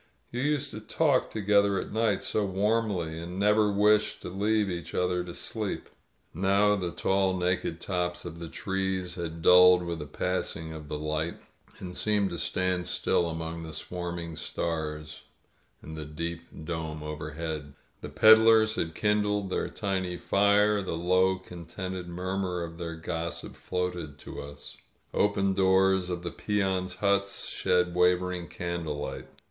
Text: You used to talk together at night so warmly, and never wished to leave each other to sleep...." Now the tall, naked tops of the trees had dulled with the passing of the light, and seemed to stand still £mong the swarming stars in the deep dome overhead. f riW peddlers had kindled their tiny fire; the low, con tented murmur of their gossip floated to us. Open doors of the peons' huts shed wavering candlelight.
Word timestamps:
You 0.31 0.41
used 0.41 0.71
to 0.71 0.79
talk 0.79 1.29
together 1.29 1.79
at 1.79 1.91
night 1.93 2.23
so 2.23 2.43
warmly, 2.43 3.19
and 3.19 3.37
never 3.37 3.71
wished 3.71 4.23
to 4.23 4.29
leave 4.29 4.67
each 4.67 4.95
other 4.95 5.23
to 5.23 5.35
sleep...." 5.35 5.89
Now 6.33 6.75
the 6.75 6.89
tall, 6.89 7.37
naked 7.37 7.79
tops 7.79 8.25
of 8.25 8.39
the 8.39 8.47
trees 8.49 9.13
had 9.13 9.43
dulled 9.43 9.83
with 9.83 9.99
the 9.99 10.07
passing 10.07 10.73
of 10.73 10.87
the 10.89 10.97
light, 10.97 11.37
and 11.77 11.95
seemed 11.95 12.31
to 12.31 12.39
stand 12.39 12.87
still 12.87 13.25
£mong 13.35 13.61
the 13.61 13.73
swarming 13.73 14.35
stars 14.37 15.21
in 15.83 15.93
the 15.93 16.05
deep 16.05 16.47
dome 16.65 17.03
overhead. 17.03 17.75
f 18.03 18.09
riW 18.09 18.15
peddlers 18.15 18.73
had 18.77 18.95
kindled 18.95 19.51
their 19.51 19.69
tiny 19.69 20.17
fire; 20.17 20.81
the 20.81 20.97
low, 20.97 21.37
con 21.37 21.65
tented 21.67 22.07
murmur 22.07 22.63
of 22.63 22.79
their 22.79 22.95
gossip 22.95 23.55
floated 23.55 24.17
to 24.17 24.41
us. 24.41 24.77
Open 25.13 25.53
doors 25.53 26.09
of 26.09 26.23
the 26.23 26.31
peons' 26.31 26.95
huts 27.01 27.47
shed 27.49 27.93
wavering 27.93 28.47
candlelight. 28.47 29.27